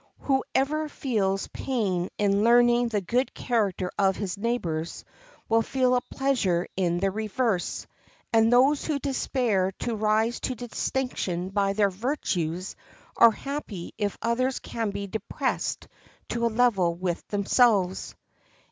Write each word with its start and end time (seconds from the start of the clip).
Whoever 0.21 0.89
feels 0.89 1.47
pain 1.49 2.09
in 2.17 2.43
learning 2.43 2.87
the 2.87 3.01
good 3.01 3.35
character 3.35 3.91
of 3.99 4.15
his 4.15 4.35
neighbors 4.35 5.05
will 5.47 5.61
feel 5.61 5.93
a 5.93 6.01
pleasure 6.01 6.67
in 6.75 6.97
the 6.99 7.11
reverse; 7.11 7.85
and 8.33 8.51
those 8.51 8.83
who 8.83 8.97
despair 8.97 9.71
to 9.81 9.95
rise 9.95 10.39
to 10.39 10.55
distinction 10.55 11.49
by 11.49 11.73
their 11.73 11.91
virtues 11.91 12.75
are 13.15 13.29
happy 13.29 13.93
if 13.99 14.17
others 14.23 14.57
can 14.57 14.89
be 14.89 15.05
depressed 15.05 15.87
to 16.29 16.47
a 16.47 16.47
level 16.47 16.95
with 16.95 17.27
themselves. 17.27 18.15